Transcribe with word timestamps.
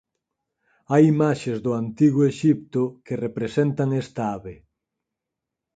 Hai 0.91 1.03
imaxes 1.13 1.57
do 1.65 1.71
antigo 1.81 2.19
Exipto 2.31 2.81
que 3.05 3.21
representan 3.25 3.89
esta 4.03 4.21
ave. 4.37 4.55